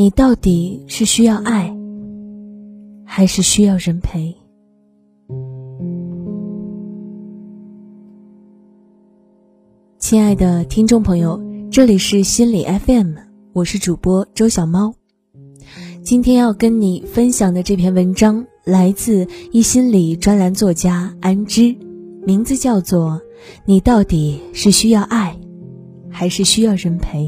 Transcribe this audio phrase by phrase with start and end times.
[0.00, 1.76] 你到底是需要爱，
[3.04, 4.34] 还是需要人陪？
[9.98, 11.38] 亲爱的听众朋友，
[11.70, 13.12] 这里是心理 FM，
[13.52, 14.94] 我是主播周小猫。
[16.02, 21.76] 今天要跟你分享的这篇文章来自一心理专栏作家安之，
[22.26, 23.10] 名字叫做
[23.66, 25.38] 《你到底是需要爱，
[26.08, 27.26] 还是需要人陪》。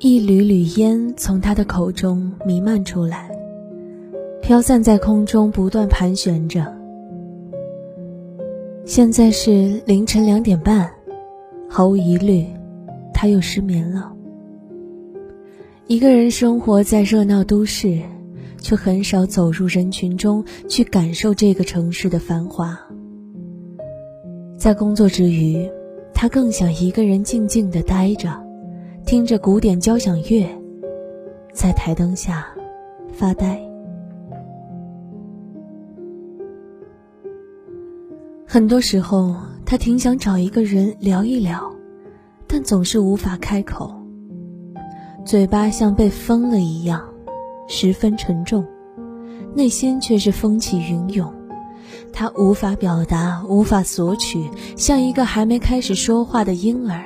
[0.00, 3.28] 一缕缕烟从他的口中弥漫出来，
[4.40, 6.64] 飘散在空中，不断盘旋着。
[8.84, 10.88] 现在是凌晨两点半，
[11.68, 12.46] 毫无疑虑，
[13.12, 14.12] 他又失眠了。
[15.88, 17.98] 一个人生活在热闹都市，
[18.60, 22.78] 却很少走入人群中去感受这个城市的繁华。
[24.56, 25.68] 在工作之余，
[26.14, 28.47] 他更想一个人静静的待着。
[29.08, 30.46] 听着古典交响乐，
[31.50, 32.46] 在台灯下
[33.10, 33.58] 发呆。
[38.46, 39.34] 很多时候，
[39.64, 41.74] 他挺想找一个人聊一聊，
[42.46, 43.90] 但总是无法开口。
[45.24, 47.02] 嘴巴像被封了一样，
[47.66, 48.62] 十分沉重，
[49.54, 51.32] 内心却是风起云涌。
[52.12, 57.02] 他无法表达，无法索取，像一个还没开始说话的婴儿。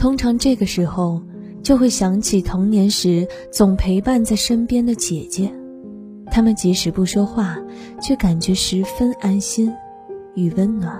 [0.00, 1.20] 通常这个时候，
[1.62, 5.52] 就会想起童年时总陪伴在身边的姐姐，
[6.30, 7.58] 她们即使不说话，
[8.00, 9.70] 却感觉十分安心
[10.34, 10.98] 与温暖。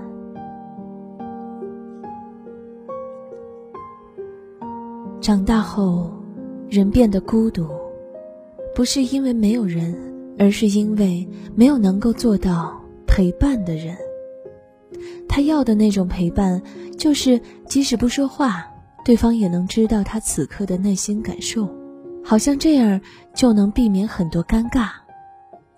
[5.18, 6.12] 长大后，
[6.68, 7.66] 人变得孤独，
[8.74, 9.96] 不是因为没有人，
[10.38, 13.96] 而是因为没有能够做到陪伴的人。
[15.26, 16.60] 他要的那种陪伴，
[16.98, 18.69] 就是即使不说话。
[19.04, 21.68] 对方也能知道他此刻的内心感受，
[22.24, 23.00] 好像这样
[23.34, 24.90] 就能避免很多尴尬。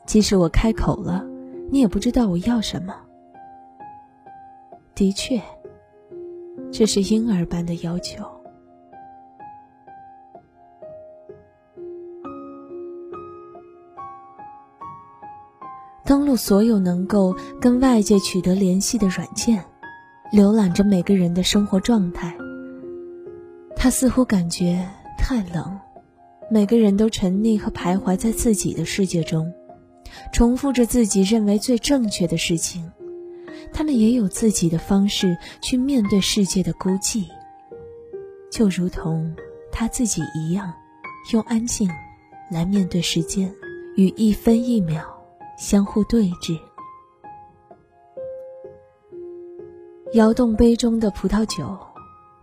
[0.04, 1.24] 即使我开口了，
[1.70, 2.94] 你也不知道我要什么。
[4.94, 5.40] 的确，
[6.70, 8.24] 这是婴儿般的要求。
[16.04, 19.64] 登录所有能够跟外界取得联系的软件，
[20.32, 22.36] 浏览着每个人的生活状态。
[23.82, 24.88] 他似乎感觉
[25.18, 25.76] 太冷，
[26.48, 29.52] 每个人都沉溺和徘徊在自己的世界中，
[30.32, 32.88] 重复着自己认为最正确的事情。
[33.72, 37.26] 他们也有自己的方式去面对世界的孤寂，
[38.52, 39.34] 就如同
[39.72, 40.72] 他自己一样，
[41.32, 41.90] 用安静
[42.52, 43.52] 来面对时间，
[43.96, 45.04] 与一分一秒
[45.58, 46.56] 相互对峙。
[50.12, 51.76] 摇动杯中的葡萄酒。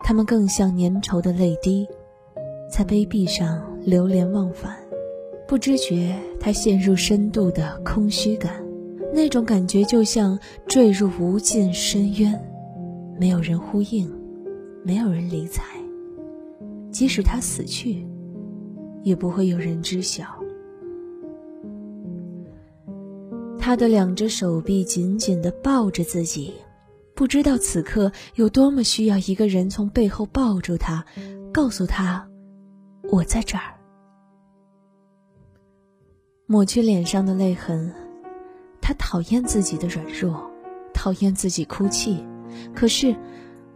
[0.10, 1.88] 他们更像粘稠的泪滴，
[2.68, 4.76] 在杯壁上流连忘返。
[5.48, 8.56] 不知觉，他陷入深度的空虚感，
[9.14, 12.34] 那种感觉就像坠入无尽深渊，
[13.20, 14.12] 没有人呼应，
[14.84, 15.64] 没有人理睬。
[16.90, 18.04] 即使他死去，
[19.04, 20.26] 也不会有人知晓。
[23.60, 26.56] 他的两只手臂紧紧地抱着自己。
[27.20, 31.04] 不知道此刻有多么需要一个人从背后抱住他，
[31.54, 32.26] 告诉他
[33.12, 33.76] ：“我在这儿。”
[36.48, 37.94] 抹去脸上的泪痕，
[38.80, 40.50] 他讨厌自己的软弱，
[40.94, 42.26] 讨厌自己哭泣。
[42.74, 43.14] 可是，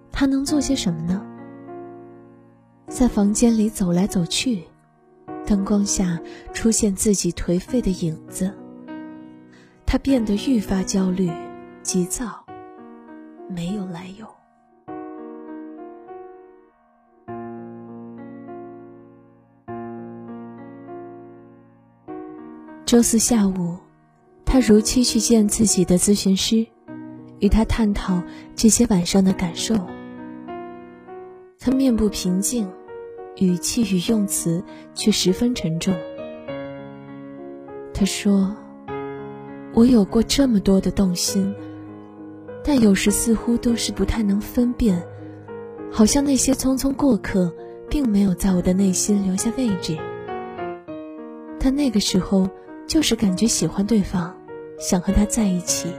[0.10, 1.22] 他能做些什么呢？
[2.88, 4.64] 在房间里走来走去，
[5.46, 6.18] 灯光下
[6.54, 8.50] 出现自己颓废的影子，
[9.86, 11.30] 他变得愈发焦虑、
[11.82, 12.43] 急躁。
[13.50, 14.28] 没有来由。
[22.86, 23.78] 周四下午，
[24.46, 26.68] 他如期去见自己的咨询师，
[27.40, 28.22] 与他探讨
[28.56, 29.76] 这些晚上的感受。
[31.60, 32.70] 他面部平静，
[33.38, 34.64] 语气与用词
[34.94, 35.94] 却十分沉重。
[37.94, 38.56] 他说
[39.74, 41.56] ：“我有过这么多的动心。”
[42.64, 45.02] 但有时似乎都是不太能分辨，
[45.92, 47.54] 好像那些匆匆过客，
[47.90, 49.98] 并没有在我的内心留下位置。
[51.60, 52.50] 但那个时候，
[52.88, 54.36] 就是感觉喜欢对方，
[54.80, 55.94] 想和他在一起。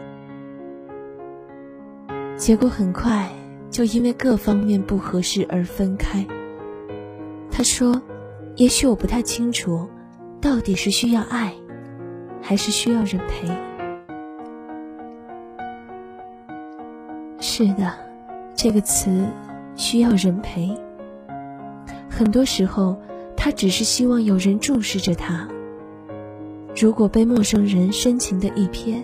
[2.37, 3.31] 结果很快
[3.70, 6.26] 就因为各方面不合适而分开。
[7.50, 8.02] 他说
[8.56, 9.88] ：“也许我不太清楚，
[10.40, 11.55] 到底是需要爱，
[12.43, 13.49] 还是需要人陪。”
[17.56, 17.95] 是的，
[18.56, 19.25] 这个词
[19.77, 20.77] 需要人陪。
[22.11, 23.01] 很多时候，
[23.37, 25.47] 他只是希望有人注视着他。
[26.75, 29.01] 如果被陌生人深情的一瞥，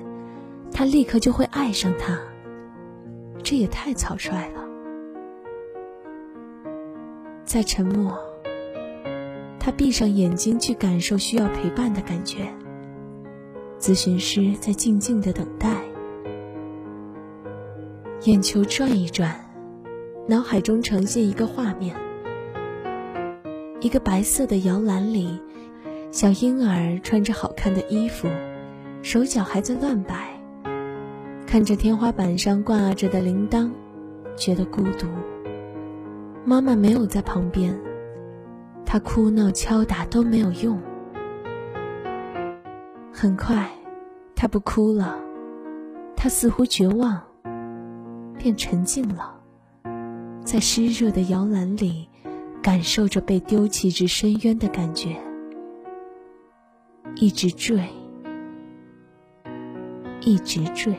[0.72, 2.18] 他立刻就会爱上他。
[3.40, 4.64] 这也太草率了。
[7.44, 8.18] 在沉默，
[9.60, 12.52] 他闭上眼睛去感受需要陪伴的感觉。
[13.78, 15.68] 咨询师在静静的等待，
[18.24, 19.34] 眼球转一转，
[20.28, 21.96] 脑海中呈现一个画面：
[23.80, 25.40] 一个白色的摇篮里，
[26.10, 28.28] 小婴儿穿着好看的衣服，
[29.00, 30.38] 手脚还在乱摆，
[31.46, 33.70] 看着天花板上挂着的铃铛，
[34.36, 35.06] 觉得孤独。
[36.44, 37.74] 妈妈没有在旁边，
[38.84, 40.78] 他哭闹敲打都没有用。
[43.10, 43.66] 很快，
[44.34, 45.18] 他不哭了，
[46.14, 47.18] 他似乎绝望，
[48.40, 49.38] 便沉静了，
[50.42, 52.08] 在湿热的摇篮里，
[52.62, 55.14] 感受着被丢弃至深渊的感觉，
[57.16, 57.78] 一直坠，
[60.22, 60.94] 一直坠。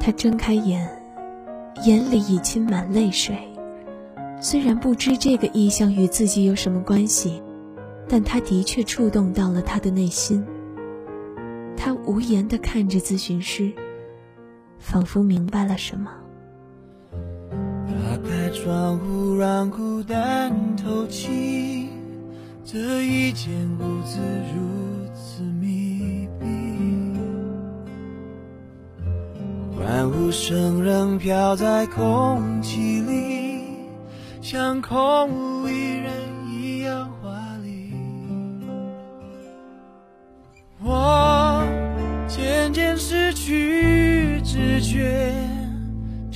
[0.00, 0.88] 他睁开眼，
[1.84, 3.36] 眼里已浸满泪水。
[4.40, 7.42] 虽然不知这个意象与自己有什么关系。
[8.08, 10.44] 但他的确触动到了他的内心。
[11.84, 13.72] 他无言地看着咨询师，
[14.78, 16.12] 仿佛明白了什么。
[17.10, 21.88] 打开窗户，让孤单透气。
[22.64, 24.20] 这一间屋子
[24.54, 26.46] 如此密闭，
[29.76, 33.64] 欢呼声仍飘在空气里，
[34.40, 36.12] 像空无一人
[36.48, 37.10] 一样。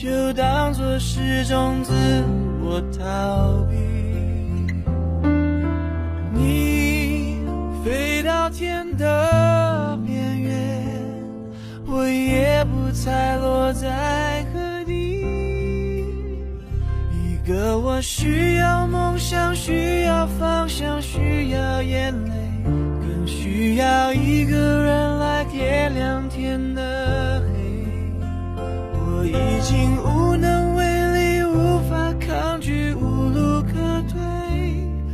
[0.07, 1.93] 就当作是种自
[2.63, 3.75] 我逃避。
[6.33, 7.41] 你
[7.85, 10.81] 飞到天的边缘，
[11.89, 15.25] 我也不再落在何地。
[17.11, 22.36] 一个我需要梦想，需要方向，需要眼泪，
[29.67, 33.73] 已经无能为力，无法抗拒，无路可
[34.09, 34.17] 退。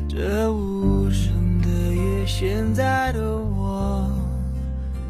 [0.07, 1.33] 这无声
[1.63, 4.07] 的夜，现在的我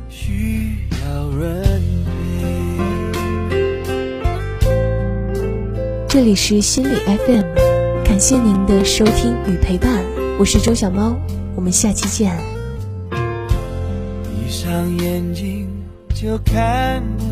[0.09, 3.51] 需要人陪。
[6.09, 7.43] 这里是心理 FM，
[8.05, 10.05] 感谢您的收听与陪伴，
[10.39, 11.17] 我是周小猫，
[11.57, 12.33] 我们下期见。
[13.11, 15.69] 闭上眼睛
[16.15, 17.32] 就看不。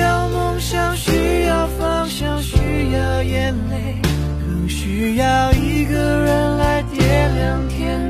[0.00, 2.56] 要梦想需要方向需
[2.92, 3.96] 要眼泪
[4.40, 8.09] 更需要一个人来点亮天。